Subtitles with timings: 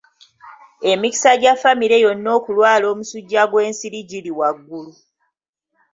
[0.91, 4.91] Emikisa gya famire yonna okulwala omusujja gw'ensiri giri waggulu.